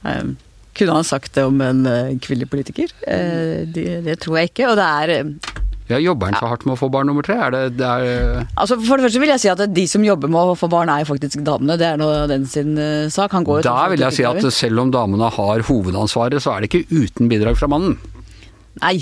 Eh, 0.05 0.35
kunne 0.75 0.97
han 0.99 1.07
sagt 1.07 1.37
det 1.37 1.45
om 1.47 1.61
en 1.63 1.85
eh, 1.87 2.15
kvinnelig 2.19 2.51
politiker? 2.51 2.91
Eh, 3.07 3.63
det, 3.71 4.03
det 4.07 4.19
tror 4.23 4.41
jeg 4.41 4.51
ikke. 4.51 4.71
Og 4.73 4.79
det 4.81 4.87
er 4.87 5.13
eh, 5.15 5.44
Ja, 5.91 5.99
Jobber 6.01 6.31
han 6.31 6.39
så 6.41 6.49
hardt 6.49 6.63
med 6.65 6.79
å 6.79 6.81
få 6.81 6.89
barn 6.93 7.11
nummer 7.11 7.25
tre? 7.27 7.35
Er 7.45 7.53
det, 7.53 7.63
det 7.77 7.85
er, 7.85 8.47
Altså 8.57 8.79
For 8.81 8.97
det 8.97 9.05
første 9.05 9.21
vil 9.21 9.33
jeg 9.35 9.43
si 9.43 9.51
at 9.53 9.61
de 9.69 9.85
som 9.91 10.05
jobber 10.07 10.31
med 10.33 10.55
å 10.55 10.57
få 10.57 10.69
barn, 10.73 10.89
er 10.89 11.05
jo 11.05 11.11
faktisk 11.13 11.43
damene. 11.45 11.77
Det 11.81 11.91
er 11.91 12.01
nå 12.01 12.09
den 12.31 12.47
sin 12.49 12.73
eh, 12.81 13.11
sak. 13.13 13.35
Han 13.37 13.45
går 13.45 13.61
jo 13.61 13.67
da 13.69 13.89
vil 13.93 14.05
jeg 14.07 14.17
si 14.17 14.25
at 14.29 14.41
selv 14.57 14.81
om 14.87 14.95
damene 14.95 15.29
har 15.37 15.67
hovedansvaret, 15.69 16.41
så 16.41 16.55
er 16.55 16.65
det 16.65 16.73
ikke 16.73 17.03
uten 17.05 17.29
bidrag 17.29 17.61
fra 17.61 17.69
mannen. 17.69 17.99
Nei. 18.81 18.97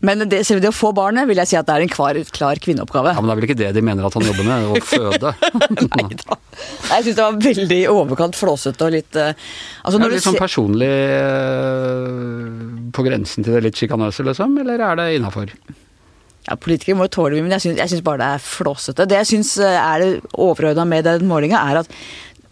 Men 0.00 0.22
det, 0.30 0.38
selv 0.48 0.62
det 0.64 0.70
å 0.70 0.72
få 0.72 0.94
barnet 0.96 1.26
vil 1.28 1.36
jeg 1.42 1.50
si 1.50 1.56
at 1.58 1.66
det 1.68 1.74
er 1.74 1.82
en 1.84 1.90
klar, 1.92 2.16
klar 2.32 2.56
kvinneoppgave. 2.62 3.10
Ja, 3.12 3.20
Men 3.20 3.28
det 3.28 3.34
er 3.34 3.40
vel 3.42 3.48
ikke 3.50 3.58
det 3.58 3.72
de 3.76 3.82
mener 3.84 4.06
at 4.08 4.14
han 4.16 4.24
jobber 4.24 4.46
med? 4.46 4.70
Å 4.70 4.80
føde? 4.94 5.34
Neida. 5.98 6.38
Jeg 6.94 7.04
syns 7.04 7.18
det 7.18 7.26
var 7.26 7.42
veldig 7.42 7.80
overkant 7.92 8.38
flåsete 8.38 8.86
og 8.86 8.94
litt 8.94 9.18
eh, 9.20 9.34
altså 9.82 10.00
Er 10.00 10.06
du 10.06 10.14
litt 10.14 10.24
sånn 10.24 10.38
personlig 10.40 10.88
eh, 10.94 12.48
på 12.96 13.04
grensen 13.04 13.44
til 13.44 13.58
det 13.58 13.64
litt 13.66 13.82
sjikanøse, 13.82 14.24
liksom? 14.30 14.56
Eller 14.62 14.80
er 14.88 15.00
det 15.02 15.08
innafor? 15.18 15.52
Ja, 16.48 16.56
Politikere 16.56 16.96
må 16.96 17.06
jo 17.06 17.14
tåle 17.18 17.36
mye, 17.36 17.46
men 17.46 17.54
jeg 17.56 17.76
syns, 17.76 18.02
bare 18.04 18.22
det 18.22 18.28
er 18.36 18.44
flåsete. 18.44 19.06
Det 19.08 19.18
jeg 19.20 19.30
syns 19.34 19.54
eh, 19.60 19.76
er 19.76 20.02
det 20.02 20.10
overordna 20.32 20.86
med 20.88 21.04
den 21.06 21.26
målinga, 21.28 21.60
er 21.70 21.82
at 21.82 21.90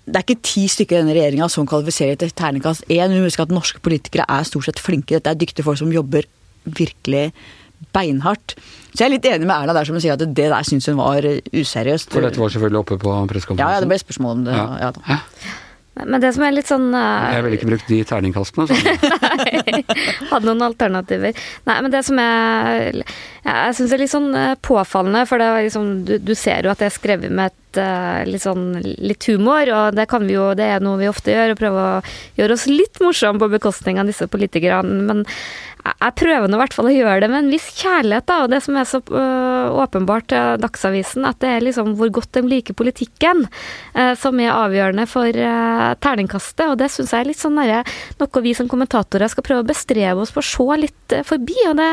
det 0.09 0.17
er 0.17 0.25
ikke 0.25 0.45
ti 0.45 0.65
stykker 0.73 0.97
i 0.97 1.01
denne 1.03 1.15
regjeringa 1.17 1.51
som 1.53 1.67
kvalifiserer 1.69 2.17
til 2.21 2.33
terningkast 2.33 2.87
én. 2.89 3.13
Vi 3.13 3.25
husker 3.25 3.45
at 3.45 3.53
norske 3.53 3.81
politikere 3.85 4.25
er 4.29 4.47
stort 4.49 4.69
sett 4.69 4.81
flinke. 4.81 5.19
Dette 5.19 5.35
er 5.35 5.41
dyktige 5.41 5.67
folk 5.67 5.81
som 5.81 5.93
jobber 5.93 6.25
virkelig 6.65 7.27
beinhardt. 7.93 8.57
Så 8.93 9.03
jeg 9.03 9.07
er 9.07 9.15
litt 9.15 9.29
enig 9.29 9.47
med 9.47 9.55
Erna 9.55 9.77
der 9.77 9.89
som 9.89 9.99
sier 10.01 10.17
at 10.17 10.25
det 10.25 10.49
der 10.49 10.67
syns 10.67 10.89
hun 10.89 10.99
var 10.99 11.29
useriøst. 11.53 12.13
For 12.15 12.25
dette 12.25 12.41
var 12.41 12.53
selvfølgelig 12.55 12.81
oppe 12.81 12.99
på 13.03 13.13
ja, 13.59 13.69
ja, 13.69 13.81
det 13.85 13.91
ble 13.91 14.01
spørsmål 14.01 14.39
om 14.39 14.45
det. 14.49 14.57
Ja. 14.57 14.67
Ja. 14.89 14.91
da. 14.97 15.21
Men 16.07 16.23
det 16.23 16.33
som 16.37 16.45
er 16.47 16.55
litt 16.55 16.69
sånn 16.71 16.89
uh, 16.95 17.31
Jeg 17.35 17.45
ville 17.45 17.59
ikke 17.59 17.71
brukt 17.71 17.91
de 17.91 18.01
terningkastene. 18.07 18.67
Nei, 19.41 19.83
Hadde 20.31 20.47
noen 20.47 20.67
alternativer. 20.69 21.37
Nei, 21.69 21.79
men 21.85 21.95
det 21.95 22.03
som 22.07 22.21
er 22.23 23.01
Jeg 23.01 23.77
syns 23.79 23.95
er 23.95 24.03
litt 24.03 24.13
sånn 24.13 24.31
eh, 24.37 24.55
påfallende, 24.65 25.25
for 25.29 25.41
det 25.41 25.49
er 25.49 25.67
liksom, 25.69 25.89
du, 26.09 26.17
du 26.23 26.35
ser 26.39 26.67
jo 26.67 26.73
at 26.73 26.83
det 26.83 26.91
er 26.91 26.95
skrevet 26.95 27.33
med 27.35 27.53
et 27.53 27.81
eh, 27.81 28.23
litt, 28.29 28.45
sånn, 28.45 28.67
litt 28.83 29.29
humor, 29.31 29.71
og 29.75 29.97
det 29.97 30.09
kan 30.11 30.27
vi 30.29 30.37
jo, 30.37 30.51
det 30.59 30.69
er 30.75 30.85
noe 30.85 31.01
vi 31.01 31.09
ofte 31.11 31.33
gjør, 31.33 31.55
å 31.55 31.59
prøve 31.59 31.87
å 31.87 31.95
gjøre 32.39 32.59
oss 32.59 32.67
litt 32.71 33.01
morsomme 33.05 33.41
på 33.41 33.51
bekostning 33.57 34.01
av 34.03 34.11
disse 34.11 34.29
politikerne. 34.31 35.01
Men 35.09 35.25
jeg 35.95 36.17
prøver 36.19 36.51
nå 36.51 36.59
i 36.59 36.63
hvert 36.63 36.77
fall 36.77 36.91
å 36.91 36.95
gjøre 36.95 37.23
det 37.25 37.31
med 37.33 37.45
en 37.45 37.51
viss 37.53 37.69
kjærlighet, 37.79 38.27
da. 38.29 38.39
Og 38.45 38.53
det 38.53 38.61
som 38.65 38.79
er 38.79 38.89
så 38.89 39.01
uh, 39.09 39.79
åpenbart 39.83 40.29
til 40.33 40.61
Dagsavisen, 40.63 41.27
at 41.29 41.41
det 41.43 41.53
er 41.55 41.67
liksom 41.67 41.95
hvor 41.99 42.11
godt 42.19 42.33
de 42.37 42.45
liker 42.49 42.77
politikken, 42.79 43.45
uh, 43.97 44.13
som 44.19 44.41
er 44.43 44.55
avgjørende 44.55 45.07
for 45.11 45.29
uh, 45.29 45.93
terningkastet. 46.03 46.67
Og 46.73 46.79
det 46.81 46.91
syns 46.95 47.15
jeg 47.15 47.25
er 47.25 47.31
litt 47.31 47.41
sånn 47.41 47.57
nære, 47.59 47.83
noe 48.21 48.45
vi 48.45 48.55
som 48.59 48.71
kommentatorer 48.71 49.31
skal 49.33 49.47
prøve 49.47 49.65
å 49.65 49.69
bestrebe 49.69 50.25
oss 50.25 50.35
på 50.35 50.43
å 50.43 50.49
se 50.49 50.81
litt 50.85 51.17
forbi. 51.29 51.57
Og 51.71 51.79
det 51.79 51.91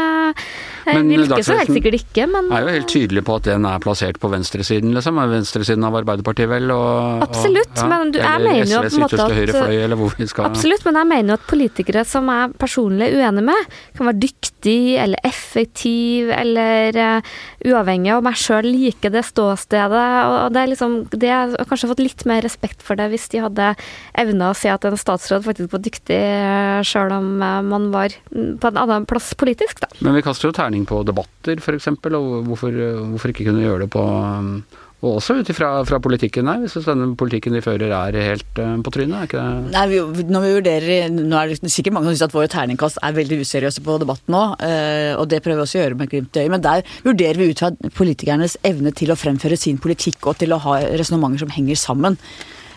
men, 0.90 1.14
virker 1.16 1.46
så 1.46 1.60
helt 1.62 1.74
sikkert 1.74 2.00
ikke, 2.02 2.28
men 2.32 2.52
er 2.56 2.66
jo 2.66 2.75
helt 2.78 2.92
tydelig 2.92 3.25
på 3.25 3.38
at 3.40 3.48
den 3.50 3.66
er 3.70 3.82
plassert 3.84 4.20
på 4.22 4.32
venstresiden, 4.32 4.94
liksom. 4.96 5.20
Venstresiden 5.32 5.86
av 5.88 5.98
Arbeiderpartiet, 6.02 6.50
vel? 6.52 6.70
Og, 6.74 7.24
absolutt, 7.25 7.72
og, 7.74 7.82
ja, 7.82 7.88
men 7.92 8.14
du, 8.14 8.20
jeg 8.22 8.44
mener 8.44 8.70
jo 8.70 8.82
at, 8.82 8.92
en 8.92 9.04
måte 9.06 9.22
at 9.24 9.54
fløy, 9.56 9.78
eller 9.88 10.00
hvor 10.00 10.16
vi 10.18 10.28
skal 10.30 10.50
Absolutt, 10.50 10.86
men 10.88 11.00
jeg 11.00 11.10
mener 11.12 11.34
jo 11.34 11.40
at 11.40 11.48
politikere 11.50 12.06
som 12.08 12.30
jeg 12.32 12.54
personlig 12.62 13.10
er 13.10 13.20
uenig 13.20 13.46
med, 13.50 13.75
kan 13.98 14.10
være 14.10 14.22
dyktig 14.25 14.98
eller 15.01 15.22
effektiv 15.27 16.32
eller 16.34 16.98
uh, 16.98 17.34
uavhengig 17.65 18.13
av 18.15 18.24
meg 18.25 18.39
sjøl 18.39 18.68
liker 18.68 19.13
det 19.13 19.25
ståstedet. 19.27 20.06
Og 20.25 20.56
det 20.56 20.62
er 20.62 20.72
liksom 20.72 20.98
det 21.13 21.30
Jeg 21.30 21.51
har 21.56 21.70
kanskje 21.70 21.92
fått 21.92 22.04
litt 22.04 22.25
mer 22.30 22.44
respekt 22.46 22.86
for 22.86 23.00
det 23.00 23.10
hvis 23.13 23.27
de 23.34 23.44
hadde 23.46 23.74
evna 24.22 24.51
å 24.51 24.58
si 24.58 24.72
at 24.72 24.86
en 24.88 24.98
statsråd 25.00 25.46
faktisk 25.48 25.74
var 25.75 25.84
dyktig 25.86 26.22
uh, 26.22 26.82
sjøl 26.86 27.13
om 27.15 27.30
uh, 27.44 27.62
man 27.65 27.92
var 27.94 28.15
på 28.32 28.72
en 28.72 28.82
annen 28.82 29.06
plass 29.10 29.34
politisk, 29.38 29.84
da. 29.84 29.92
Men 30.06 30.18
vi 30.18 30.25
kaster 30.25 30.50
jo 30.50 30.56
terning 30.56 30.88
på 30.89 31.04
debatter, 31.08 31.60
f.eks., 31.62 31.92
og 32.15 32.48
hvorfor, 32.48 32.75
hvorfor, 33.12 33.32
ikke 33.32 33.48
kunne 33.50 33.63
gjøre 33.65 33.86
det 33.86 33.94
på 33.94 34.01
um 34.06 34.58
og 35.04 35.18
også 35.20 35.36
ut 35.38 35.50
ifra 35.52 36.00
politikken 36.02 36.48
her, 36.50 36.62
hvis 36.64 36.88
denne 36.88 37.12
politikken 37.20 37.54
de 37.54 37.62
fører 37.62 37.92
er 37.94 38.16
helt 38.16 38.62
uh, 38.62 38.78
på 38.82 38.94
trynet? 38.96 39.18
er 39.18 39.28
ikke 39.28 39.44
det? 39.44 39.74
Nei, 39.75 39.84
vi, 39.92 40.25
når 40.32 40.46
vi 40.46 40.54
vurderer, 40.56 41.14
Nå 41.14 41.38
er 41.38 41.52
det 41.52 41.72
sikkert 41.74 41.98
mange 41.98 42.10
som 42.10 42.16
syns 42.16 42.25
at 42.30 42.36
våre 42.36 42.50
terningkast 42.52 43.02
er 43.04 43.18
veldig 43.18 43.42
useriøse 43.44 43.84
på 43.86 43.98
debatten 44.02 44.36
nå, 44.36 44.44
uh, 44.56 45.12
og 45.20 45.28
det 45.32 45.42
prøver 45.46 45.62
vi 45.62 45.66
også 45.68 45.80
å 45.80 45.84
gjøre 45.84 46.00
med 46.00 46.12
glimt 46.12 46.40
i 46.40 46.46
øyet, 46.46 46.54
men 46.56 46.66
der 46.66 46.86
vurderer 47.06 47.42
vi 47.42 47.50
ut 47.52 47.64
fra 47.64 47.72
politikernes 48.00 48.58
evne 48.66 48.96
til 48.96 49.14
å 49.14 49.20
fremføre 49.20 49.60
sin 49.60 49.82
politikk 49.84 50.32
og 50.32 50.40
til 50.42 50.56
å 50.56 50.62
ha 50.64 50.80
resonnementer 50.96 51.44
som 51.44 51.54
henger 51.54 51.82
sammen. 51.82 52.18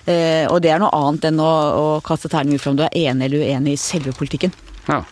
Uh, 0.09 0.45
og 0.51 0.59
det 0.65 0.75
er 0.75 0.83
noe 0.83 0.93
annet 0.97 1.31
enn 1.31 1.41
å, 1.45 1.53
å 1.79 1.87
kaste 2.05 2.33
terning 2.33 2.59
ut 2.59 2.65
fra 2.65 2.75
om 2.75 2.81
du 2.81 2.85
er 2.89 2.99
enig 3.07 3.29
eller 3.29 3.47
uenig 3.47 3.77
i 3.77 3.81
selve 3.81 4.17
politikken. 4.17 4.53
Ja. 4.89 5.05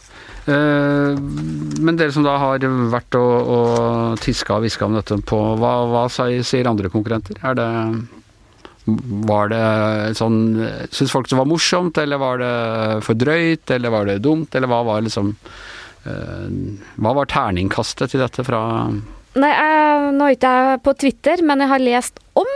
Eh, 0.46 1.18
men 1.82 1.96
dere 1.98 2.14
som 2.14 2.26
da 2.26 2.36
har 2.38 2.62
vært 2.92 3.18
og, 3.18 3.50
og 3.56 4.20
tiska 4.22 4.58
og 4.58 4.66
hviska 4.66 4.86
om 4.86 4.94
dette 4.98 5.18
på, 5.26 5.40
hva, 5.58 5.72
hva 5.90 6.04
sier 6.12 6.70
andre 6.70 6.92
konkurrenter? 6.92 7.40
Er 7.42 7.58
det 7.58 7.70
var 8.86 9.50
det 9.50 10.14
sånn 10.14 10.36
Syns 10.94 11.10
folk 11.10 11.26
det 11.26 11.38
var 11.38 11.48
morsomt, 11.50 11.98
eller 11.98 12.20
var 12.22 12.38
det 12.38 12.52
for 13.02 13.18
drøyt, 13.18 13.66
eller 13.74 13.90
var 13.90 14.06
det 14.06 14.20
dumt, 14.22 14.54
eller 14.54 14.70
hva 14.70 14.84
var 14.86 15.02
liksom 15.02 15.32
uh, 15.34 16.46
Hva 16.94 17.14
var 17.18 17.30
terningkastet 17.32 18.14
til 18.14 18.22
dette 18.22 18.46
fra 18.46 18.60
Nei, 19.36 19.50
jeg, 19.50 20.12
nå 20.16 20.28
er 20.28 20.36
ikke 20.36 20.50
jeg 20.54 20.82
på 20.86 20.92
Twitter, 21.02 21.42
men 21.44 21.60
jeg 21.60 21.68
har 21.68 21.82
lest 21.82 22.22
om 22.40 22.52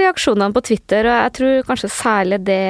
reaksjonene 0.00 0.56
på 0.56 0.64
Twitter, 0.66 1.06
og 1.06 1.14
jeg 1.20 1.34
tror 1.36 1.68
kanskje 1.68 1.90
særlig 1.94 2.40
det 2.48 2.64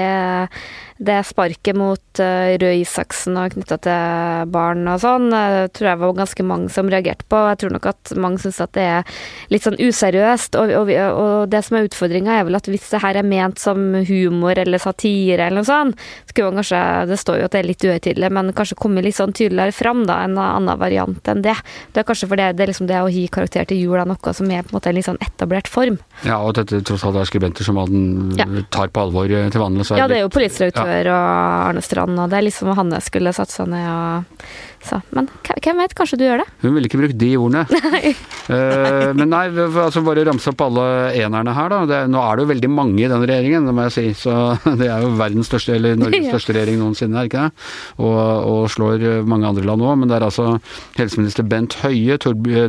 det 0.99 1.19
sparket 1.27 1.75
mot 1.77 2.21
uh, 2.23 2.55
Røe 2.61 2.79
Isaksen 2.81 3.39
og 3.41 3.55
knytta 3.57 3.79
til 3.83 4.51
barn 4.55 4.87
og 4.87 5.01
sånn, 5.03 5.27
uh, 5.35 5.67
tror 5.75 5.89
jeg 5.91 6.01
var 6.01 6.15
ganske 6.21 6.47
mange 6.47 6.71
som 6.71 6.91
reagerte 6.93 7.27
på. 7.31 7.41
Jeg 7.51 7.61
tror 7.63 7.75
nok 7.75 7.89
at 7.91 8.13
mange 8.21 8.43
syns 8.43 8.61
at 8.63 8.75
det 8.77 8.85
er 8.87 9.17
litt 9.51 9.67
sånn 9.67 9.79
useriøst. 9.81 10.59
Og, 10.61 10.75
og, 10.79 10.93
og 10.95 11.51
det 11.51 11.65
som 11.67 11.79
er 11.79 11.89
utfordringa, 11.89 12.39
er 12.39 12.47
vel 12.47 12.59
at 12.61 12.71
hvis 12.71 12.87
det 12.93 13.03
her 13.03 13.19
er 13.19 13.27
ment 13.27 13.59
som 13.63 13.83
humor 14.07 14.61
eller 14.61 14.83
satire 14.83 15.49
eller 15.49 15.63
noe 15.63 15.69
sånt, 15.69 16.07
skulle 16.31 16.51
man 16.51 16.63
kanskje 16.63 16.83
Det 17.11 17.19
står 17.19 17.39
jo 17.39 17.47
at 17.49 17.55
det 17.55 17.61
er 17.61 17.69
litt 17.69 17.85
uhøytidelig, 17.85 18.31
men 18.35 18.53
kanskje 18.57 18.79
komme 18.79 19.03
litt 19.05 19.19
sånn 19.19 19.35
tydeligere 19.35 19.75
fram, 19.75 20.05
da, 20.09 20.21
en 20.29 20.39
annen 20.39 20.79
variant 20.79 21.31
enn 21.31 21.43
det. 21.45 21.57
Det 21.93 22.03
er 22.03 22.07
kanskje 22.07 22.31
fordi 22.31 22.49
det 22.55 22.65
er 22.65 22.71
liksom 22.71 22.89
det 22.91 23.03
å 23.03 23.11
gi 23.11 23.27
karakter 23.33 23.67
til 23.69 23.83
jul 23.83 23.99
noe 24.05 24.33
som 24.35 24.51
er 24.51 24.65
på 24.65 24.73
en 24.73 24.79
måte 24.79 24.91
en 24.91 24.97
litt 24.97 25.07
sånn 25.07 25.21
etablert 25.23 25.69
form. 25.71 25.99
Ja, 26.27 26.41
og 26.43 26.57
dette 26.59 26.81
tross 26.87 27.05
alt 27.07 27.19
er 27.21 27.29
skribenter 27.29 27.67
som 27.67 27.79
man 27.79 28.35
ja. 28.39 28.47
tar 28.75 28.91
på 28.95 29.05
alvor 29.05 29.31
til 29.31 29.61
vanlig. 29.63 29.87
ja, 29.95 30.09
det 30.11 30.19
er 30.19 30.25
jo 30.25 30.33
politisk 30.35 30.84
Før 30.85 31.11
og 31.14 31.25
Arne 31.71 31.83
Strand, 31.85 32.19
og 32.21 32.31
det 32.31 32.38
er 32.38 32.47
liksom 32.49 32.73
Hanne 32.76 33.00
skulle 33.05 33.35
satt 33.37 33.53
seg 33.53 33.71
ned 33.73 33.85
og 33.88 34.45
sa 34.85 35.00
Men 35.17 35.29
hvem 35.64 35.81
vet, 35.81 35.95
kanskje 35.97 36.19
du 36.21 36.25
gjør 36.26 36.43
det? 36.43 36.47
Hun 36.61 36.75
ville 36.76 36.88
ikke 36.91 37.00
brukt 37.00 37.17
de 37.17 37.31
ordene. 37.41 37.64
Nei. 37.95 38.12
uh, 38.50 39.12
men 39.17 39.31
nei, 39.33 39.47
altså 39.81 40.03
bare 40.05 40.25
ramse 40.29 40.50
opp 40.50 40.61
alle 40.67 40.85
enerne 41.23 41.55
her, 41.57 41.71
da. 41.73 41.79
Det, 41.88 42.00
nå 42.12 42.21
er 42.21 42.37
det 42.37 42.45
jo 42.45 42.50
veldig 42.50 42.71
mange 42.73 43.00
i 43.00 43.09
den 43.09 43.25
regjeringen, 43.25 43.69
det 43.69 43.75
må 43.76 43.87
jeg 43.87 43.95
si. 43.95 44.05
Så 44.25 44.35
det 44.81 44.91
er 44.93 45.05
jo 45.05 45.14
verdens 45.17 45.49
største, 45.49 45.79
eller 45.79 45.97
Norges 46.00 46.26
ja. 46.29 46.35
største 46.35 46.57
regjering 46.57 46.81
noensinne, 46.83 47.17
er 47.17 47.31
ikke 47.31 47.47
det? 47.47 47.64
Og, 48.05 48.21
og 48.50 48.69
slår 48.75 49.07
mange 49.31 49.49
andre 49.49 49.64
land 49.64 49.87
òg. 49.87 49.97
Men 50.03 50.12
det 50.12 50.19
er 50.19 50.26
altså 50.29 50.50
helseminister 50.99 51.49
Bent 51.49 51.79
Høie, 51.81 52.19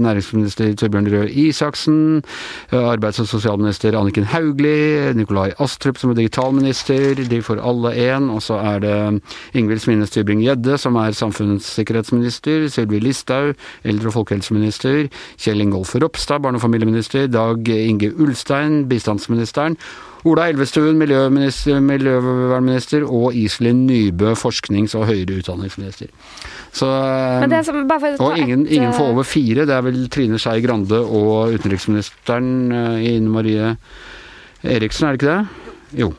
næringsminister 0.05 0.71
Torbjørn 0.79 1.11
Røe 1.11 1.27
Isaksen, 1.45 1.99
arbeids- 2.71 3.19
og 3.23 3.27
sosialminister 3.31 3.97
Anniken 3.99 4.29
Hauglie, 4.31 5.11
Nikolai 5.17 5.49
Astrup 5.63 5.99
som 5.99 6.13
er 6.13 6.19
digitalminister, 6.21 7.19
de 7.27 7.41
får 7.43 7.59
alle 7.63 7.91
én. 8.05 8.29
Og 8.33 8.41
så 8.45 8.59
er 8.61 8.81
det 8.83 8.95
Ingvild 9.57 9.83
Smines 9.83 10.13
Tybring-Gjedde 10.13 10.77
som 10.81 10.97
er 11.01 11.17
samfunnssikkerhetsminister, 11.17 12.67
Sylvi 12.71 13.01
Listhaug, 13.03 13.55
eldre- 13.83 14.11
og 14.11 14.17
folkehelseminister, 14.19 15.05
Kjell 15.37 15.65
Ingolf 15.65 15.95
Ropstad, 15.95 16.41
barne- 16.41 16.59
og 16.59 16.65
familieminister, 16.65 17.27
Dag 17.27 17.69
Inge 17.69 18.13
Ulstein, 18.15 18.85
bistandsministeren, 18.89 19.77
Ola 20.25 20.47
Elvestuen, 20.49 20.97
miljøvernminister, 20.97 23.03
og 23.05 23.35
Iselin 23.37 23.83
Nybø, 23.85 24.31
forsknings- 24.33 24.95
og 24.97 25.05
høyere 25.05 25.37
utdanningsminister. 25.37 26.09
Så, 26.73 26.89
som, 27.63 27.85
og 28.19 28.37
ingen, 28.37 28.67
ingen, 28.67 28.93
får 28.93 29.13
over 29.13 29.23
fire. 29.23 29.67
Det 29.69 29.75
er 29.75 29.85
vel 29.85 30.09
Trine 30.09 30.39
Skei 30.41 30.65
Grande 30.65 30.99
og 30.99 31.53
utenriksministeren 31.53 32.71
eh, 32.71 33.13
Ine 33.13 33.29
Marie 33.29 33.75
Eriksen, 34.63 35.07
er 35.07 35.15
det 35.15 35.21
ikke 35.21 35.31
det? 35.31 35.47
Jo 36.01 36.13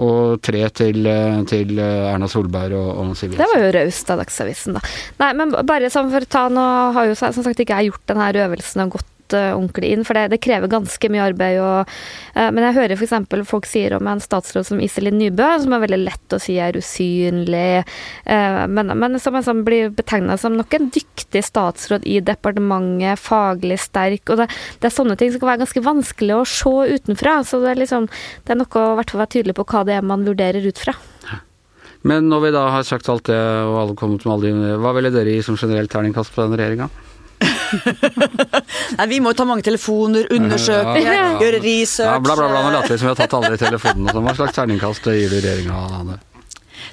og 0.00 0.40
tre 0.44 0.62
til, 0.72 1.04
eh, 1.06 1.40
til 1.50 1.78
eh, 1.78 2.08
Erna 2.10 2.28
Solberg 2.30 2.76
og, 2.78 2.90
og 3.02 3.12
Siv 3.18 3.34
Jensen. 3.34 3.42
Det 3.42 3.48
var 3.52 3.64
jo 3.64 3.72
raust 3.76 4.12
av 4.12 4.22
Dagsavisen, 4.22 4.78
da. 4.78 4.84
Nei, 5.20 5.30
men 5.36 5.54
bare 5.68 5.92
sånn 5.92 6.10
for 6.12 6.24
å 6.24 6.30
ta 6.30 6.46
Nå 6.50 6.66
har 6.96 7.10
jo 7.10 7.16
som 7.18 7.44
sagt 7.44 7.60
ikke 7.60 7.76
jeg 7.78 7.92
gjort 7.92 8.06
denne 8.10 8.30
øvelsen 8.46 8.86
og 8.86 8.96
gått 8.96 9.09
uh, 9.36 9.52
ordentlig 9.56 9.92
inn, 9.94 10.04
for 10.06 10.18
det, 10.18 10.30
det, 10.34 10.40
krever 10.44 10.70
ganske 10.70 11.10
mye 11.12 11.26
arbeid. 11.30 11.58
Og, 11.62 11.92
uh, 12.36 12.48
men 12.54 12.66
jeg 12.66 12.76
hører 12.78 12.96
f.eks. 12.96 13.14
folk 13.48 13.68
sier 13.68 13.96
om 13.96 14.10
en 14.10 14.22
statsråd 14.22 14.68
som 14.68 14.82
Iselin 14.82 15.18
Nybø, 15.20 15.48
som 15.64 15.76
er 15.76 15.84
veldig 15.84 16.00
lett 16.02 16.36
å 16.36 16.40
si 16.42 16.56
er 16.62 16.78
usynlig, 16.78 17.82
uh, 18.26 18.64
men, 18.70 18.94
men, 19.00 19.20
som, 19.22 19.38
som 19.44 19.62
blir 19.66 19.92
betegna 19.94 20.38
som 20.40 20.56
nok 20.58 20.78
en 20.78 20.90
dyktig 20.94 21.44
statsråd 21.46 22.06
i 22.08 22.20
departementet, 22.24 23.20
faglig 23.20 23.80
sterk. 23.82 24.24
og 24.30 24.42
det, 24.42 24.50
det, 24.80 24.90
er 24.90 24.96
sånne 24.96 25.18
ting 25.20 25.32
som 25.32 25.42
kan 25.42 25.52
være 25.52 25.64
ganske 25.64 25.84
vanskelig 25.86 26.36
å 26.36 26.48
se 26.48 26.74
utenfra. 26.96 27.40
Så 27.46 27.62
det 27.64 27.74
er, 27.74 27.82
liksom, 27.84 28.10
det 28.44 28.54
er 28.54 28.60
noe 28.62 28.84
å 28.84 28.98
være 28.98 29.30
tydelig 29.30 29.56
på 29.58 29.66
hva 29.70 29.84
det 29.86 29.98
er 29.98 30.06
man 30.06 30.26
vurderer 30.26 30.64
ut 30.66 30.80
fra. 30.80 30.96
Men 32.06 32.30
når 32.32 32.46
vi 32.46 32.50
da 32.54 32.64
har 32.72 32.84
sagt 32.88 33.10
alt 33.12 33.26
det, 33.28 33.36
og 33.36 33.76
alle 33.82 33.96
kommet 33.98 34.24
med 34.24 34.32
alle 34.32 34.52
de 34.52 34.76
Hva 34.80 34.94
ville 34.96 35.12
dere 35.12 35.34
gi 35.34 35.44
som 35.44 35.58
generelt 35.60 35.92
terningkast 35.92 36.32
på 36.32 36.42
denne 36.42 36.56
regjeringa? 36.56 36.88
Nei, 38.98 39.06
vi 39.10 39.20
må 39.24 39.34
ta 39.36 39.46
mange 39.48 39.64
telefoner, 39.66 40.26
undersøke, 40.34 40.96
ja, 41.00 41.04
ja, 41.04 41.18
ja. 41.20 41.28
gjøre 41.42 41.62
research. 41.64 42.16
Ja, 42.16 42.24
bla, 42.24 42.36
bla, 42.38 42.48
bla. 42.50 42.64
Nå 42.66 42.74
later 42.78 42.94
vi 42.94 42.98
som 42.98 43.10
vi 43.10 43.14
har 43.14 43.20
tatt 43.22 43.38
alle 43.38 43.54
de 43.54 43.62
telefonene. 43.66 44.26
Hva 44.26 44.36
slags 44.38 44.58
terningkast 44.58 45.12
gir 45.12 45.30
du 45.30 45.38
regjeringa? 45.38 46.20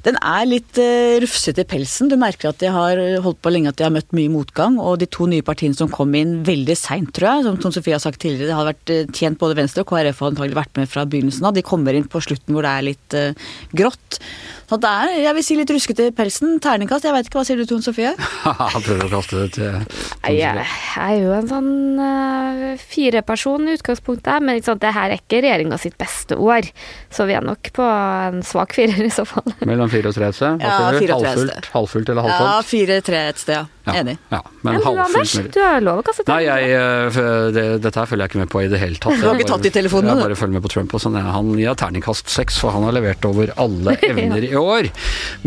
Den 0.06 0.18
er 0.20 0.48
litt 0.48 0.80
uh, 0.80 1.18
rufsete 1.22 1.64
i 1.64 1.68
pelsen. 1.68 2.10
Du 2.10 2.16
merker 2.20 2.52
at 2.52 2.60
de 2.62 2.72
har 2.74 3.00
holdt 3.24 3.40
på 3.44 3.52
lenge 3.52 3.72
at 3.72 3.80
de 3.80 3.86
har 3.86 3.94
møtt 3.94 4.14
mye 4.16 4.32
motgang. 4.32 4.78
Og 4.82 5.00
de 5.02 5.08
to 5.10 5.28
nye 5.30 5.46
partiene 5.46 5.76
som 5.78 5.90
kom 5.92 6.14
inn 6.18 6.38
veldig 6.46 6.76
seint, 6.78 7.12
tror 7.16 7.30
jeg, 7.30 7.46
som 7.48 7.58
Tom 7.62 7.74
Sofie 7.74 7.96
har 7.96 8.04
sagt 8.04 8.22
tidligere, 8.22 8.50
det 8.50 8.58
har 8.58 8.70
vært 8.70 8.94
uh, 8.94 9.16
tjent 9.16 9.40
både 9.40 9.58
Venstre 9.58 9.84
og 9.84 9.90
KrF 9.92 10.22
har 10.24 10.34
antagelig 10.34 10.60
vært 10.60 10.78
med 10.80 10.92
fra 10.92 11.06
begynnelsen 11.08 11.48
av. 11.48 11.56
De 11.56 11.66
kommer 11.66 11.96
inn 11.96 12.08
på 12.10 12.22
slutten 12.24 12.56
hvor 12.56 12.66
det 12.66 12.74
er 12.74 12.88
litt 12.92 13.18
uh, 13.18 13.50
grått. 13.76 14.22
Så 14.68 14.76
det 14.76 14.88
er, 14.88 15.10
jeg 15.24 15.32
vil 15.38 15.44
si 15.46 15.54
litt 15.56 15.70
ruskete 15.72 16.10
i 16.10 16.12
pelsen. 16.12 16.58
Terningkast, 16.60 17.06
jeg 17.06 17.14
veit 17.14 17.28
ikke. 17.28 17.38
Hva 17.40 17.44
sier 17.48 17.56
du, 17.56 17.64
Tone 17.68 17.84
Sofie? 17.84 18.10
Han 18.44 18.84
prøver 18.84 19.06
å 19.06 19.12
kaste 19.14 19.38
det 19.40 19.46
til 19.56 19.64
Tone 19.64 19.86
Sofie. 19.88 20.34
Jeg, 20.36 20.66
er 21.00 21.14
jo 21.22 21.32
en 21.32 21.48
sånn 21.48 21.70
uh, 21.96 22.82
fireperson 22.82 23.64
i 23.64 23.78
utgangspunktet, 23.78 24.44
men 24.44 24.58
liksom, 24.58 24.76
det 24.82 24.92
her 24.92 25.14
er 25.14 25.22
ikke 25.22 25.40
regjeringa 25.40 25.78
sitt 25.80 25.96
beste 26.00 26.36
år. 26.36 26.68
Så 27.08 27.24
vi 27.30 27.38
er 27.38 27.46
nok 27.48 27.72
på 27.78 27.86
en 27.88 28.44
svak 28.44 28.76
firer 28.76 29.08
i 29.08 29.12
så 29.12 29.24
fall. 29.28 29.48
Mellom 29.64 29.87
fire 29.92 30.10
og 30.10 30.16
tre 30.16 30.28
et 30.28 30.36
sted? 30.38 30.62
Ja, 30.64 30.74
fire 30.94 31.16
og 31.16 31.22
tre 31.22 31.32
halvfullt, 31.32 31.68
halvfullt 31.74 32.12
eller 32.12 32.26
halvtomt? 32.26 32.48
Ja, 32.48 32.66
fire-tre 32.68 33.22
et 33.32 33.42
sted, 33.42 33.54
ja. 33.56 33.62
ja. 33.88 33.94
Enig. 34.00 34.16
Ja, 34.32 34.40
men, 34.62 34.78
men 34.78 34.82
du, 34.82 35.18
mulig. 35.18 35.44
du 35.54 35.60
har 35.62 35.84
lov 35.84 36.02
å 36.02 36.06
kaste. 36.08 36.26
Nei, 36.30 36.40
jeg, 36.46 36.72
eh, 36.78 37.20
det, 37.56 37.64
dette 37.84 38.02
her 38.02 38.10
følger 38.10 38.24
jeg 38.24 38.32
ikke 38.32 38.42
med 38.42 38.52
på 38.54 38.64
i 38.64 38.68
det 38.72 38.82
hele 38.82 39.00
tatt. 39.02 39.20
Du 39.20 39.28
har 39.28 39.38
ikke 39.38 39.50
tatt 39.52 39.70
i 39.70 39.74
telefonen? 39.78 40.12
Jeg 40.12 40.28
bare 40.28 40.38
følger 40.38 40.58
med 40.58 40.66
på 40.66 40.72
Trump 40.74 40.98
og 40.98 41.04
sånn. 41.04 41.18
Han 41.38 41.54
gir 41.58 41.78
terningkast 41.78 42.32
seks, 42.32 42.60
for 42.62 42.74
han 42.76 42.86
har 42.88 42.98
levert 42.98 43.28
over 43.28 43.54
alle 43.56 43.96
evner 44.10 44.48
i 44.50 44.54
år. 44.58 44.92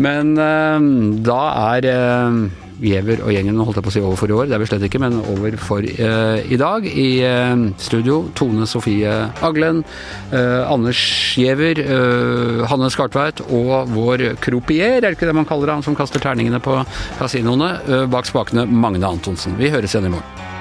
Men 0.02 0.34
uh, 0.40 0.90
da 1.26 1.40
er 1.76 1.90
uh, 1.92 2.70
Giæver 2.82 3.22
og 3.24 3.32
gjengen, 3.34 3.60
holdt 3.62 3.78
jeg 3.78 3.86
på 3.86 3.92
å 3.92 3.94
si 3.94 4.02
over 4.02 4.18
for 4.20 4.32
i 4.32 4.36
år, 4.36 4.50
det 4.50 4.56
er 4.56 4.62
vi 4.62 4.68
slett 4.70 4.86
ikke, 4.88 5.00
men 5.02 5.20
over 5.22 5.56
for 5.60 5.86
uh, 5.86 6.38
i 6.42 6.58
dag. 6.60 6.86
I 6.86 7.08
uh, 7.22 7.64
studio 7.80 8.18
Tone 8.38 8.66
Sofie 8.70 9.12
Aglen, 9.44 9.82
uh, 10.34 10.62
Anders 10.66 11.02
Giæver, 11.38 11.82
Hanne 12.68 12.90
Skartveit 12.92 13.42
og 13.48 13.90
vår 13.92 14.32
kropier, 14.42 14.98
er 14.98 15.06
det 15.06 15.16
ikke 15.16 15.30
det 15.30 15.36
man 15.38 15.48
kaller 15.48 15.76
han 15.76 15.84
som 15.84 15.96
kaster 15.98 16.22
terningene 16.22 16.62
på 16.62 16.78
kasinoene, 17.20 18.06
bak 18.12 18.28
spakene 18.28 18.66
Magne 18.68 19.08
Antonsen. 19.08 19.56
Vi 19.60 19.72
høres 19.72 19.94
igjen 19.94 20.10
i 20.10 20.16
morgen. 20.16 20.51